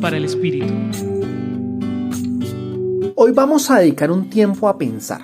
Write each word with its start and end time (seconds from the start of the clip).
Para 0.00 0.16
el 0.16 0.24
Espíritu. 0.24 0.72
Hoy 3.14 3.32
vamos 3.32 3.70
a 3.70 3.78
dedicar 3.78 4.10
un 4.10 4.28
tiempo 4.28 4.66
a 4.66 4.76
pensar 4.76 5.22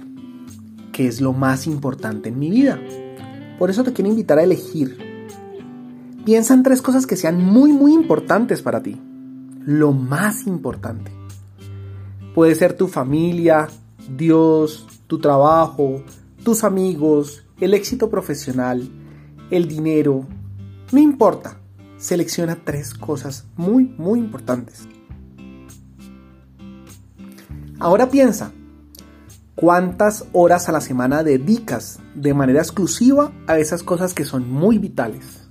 qué 0.92 1.08
es 1.08 1.20
lo 1.20 1.32
más 1.32 1.66
importante 1.66 2.28
en 2.28 2.38
mi 2.38 2.50
vida. 2.50 2.78
Por 3.58 3.70
eso 3.70 3.82
te 3.82 3.92
quiero 3.92 4.10
invitar 4.10 4.38
a 4.38 4.44
elegir. 4.44 4.96
Piensa 6.24 6.54
en 6.54 6.62
tres 6.62 6.82
cosas 6.82 7.06
que 7.06 7.16
sean 7.16 7.42
muy 7.42 7.72
muy 7.72 7.94
importantes 7.94 8.62
para 8.62 8.82
ti. 8.82 9.00
Lo 9.64 9.92
más 9.92 10.46
importante. 10.46 11.10
Puede 12.34 12.54
ser 12.54 12.74
tu 12.74 12.86
familia, 12.86 13.66
Dios, 14.16 14.86
tu 15.08 15.18
trabajo, 15.18 16.04
tus 16.44 16.62
amigos, 16.62 17.44
el 17.60 17.74
éxito 17.74 18.08
profesional, 18.08 18.88
el 19.50 19.66
dinero. 19.66 20.26
No 20.92 21.00
importa. 21.00 21.58
Selecciona 21.98 22.56
tres 22.64 22.94
cosas 22.94 23.44
muy, 23.56 23.84
muy 23.98 24.20
importantes. 24.20 24.86
Ahora 27.80 28.08
piensa, 28.08 28.52
¿cuántas 29.56 30.24
horas 30.32 30.68
a 30.68 30.72
la 30.72 30.80
semana 30.80 31.24
dedicas 31.24 31.98
de 32.14 32.34
manera 32.34 32.60
exclusiva 32.60 33.32
a 33.48 33.58
esas 33.58 33.82
cosas 33.82 34.14
que 34.14 34.24
son 34.24 34.48
muy 34.48 34.78
vitales? 34.78 35.48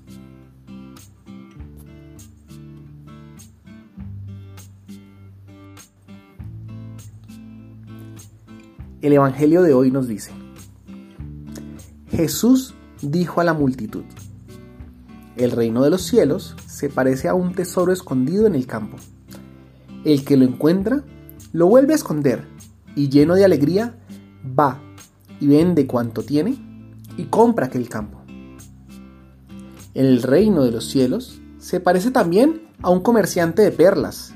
El 9.02 9.14
Evangelio 9.14 9.62
de 9.64 9.74
hoy 9.74 9.91
nos 9.91 10.08
dice, 10.08 10.32
Jesús 12.10 12.74
dijo 13.02 13.41
a 13.41 13.44
la 13.44 13.54
multitud, 13.54 14.04
el 15.38 15.52
reino 15.52 15.84
de 15.84 15.90
los 15.90 16.04
cielos 16.04 16.55
se 16.66 16.90
parece 16.90 17.27
a 17.27 17.34
un 17.34 17.54
tesoro 17.54 17.91
escondido 17.91 18.48
en 18.48 18.55
el 18.55 18.66
campo. 18.66 18.98
El 20.04 20.26
que 20.26 20.38
lo 20.38 20.46
encuentra, 20.46 21.04
lo 21.54 21.68
vuelve 21.68 21.93
a 21.93 21.96
esconder 21.96 22.48
y 22.96 23.10
lleno 23.10 23.35
de 23.35 23.46
alegría, 23.46 23.98
va 24.58 24.80
y 25.40 25.48
vende 25.48 25.85
cuanto 25.85 26.24
tiene 26.24 26.58
y 27.18 27.26
compra 27.26 27.68
aquel 27.68 27.88
campo. 27.90 28.21
El 29.93 30.21
reino 30.21 30.63
de 30.63 30.71
los 30.71 30.85
cielos 30.85 31.40
se 31.60 31.80
parece 31.80 32.12
también 32.12 32.68
a 32.82 32.90
un 32.90 33.02
comerciante 33.02 33.62
de 33.62 33.71
perlas, 33.71 34.34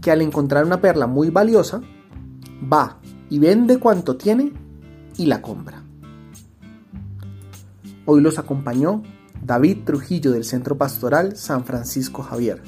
que 0.00 0.10
al 0.10 0.22
encontrar 0.22 0.64
una 0.64 0.80
perla 0.80 1.06
muy 1.06 1.30
valiosa, 1.30 1.80
va 2.72 2.98
y 3.28 3.38
vende 3.38 3.78
cuanto 3.78 4.16
tiene 4.16 4.52
y 5.16 5.26
la 5.26 5.42
compra. 5.42 5.82
Hoy 8.06 8.20
los 8.20 8.38
acompañó 8.38 9.02
David 9.42 9.84
Trujillo 9.84 10.30
del 10.30 10.44
Centro 10.44 10.76
Pastoral 10.76 11.36
San 11.36 11.64
Francisco 11.64 12.22
Javier, 12.22 12.62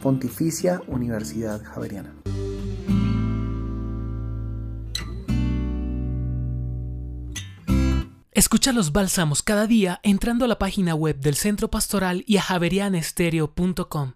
Pontificia 0.00 0.82
Universidad 0.88 1.62
Javeriana. 1.62 2.14
Escucha 8.32 8.72
los 8.72 8.92
bálsamos 8.92 9.42
cada 9.42 9.66
día 9.66 9.98
entrando 10.02 10.44
a 10.44 10.48
la 10.48 10.58
página 10.58 10.94
web 10.94 11.18
del 11.20 11.36
Centro 11.36 11.70
Pastoral 11.70 12.22
y 12.26 12.36
a 12.36 12.42
javerianestereo.com. 12.42 14.15